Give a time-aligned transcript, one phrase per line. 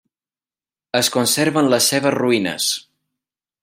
[1.01, 2.75] Es conserven les seves ruïnes.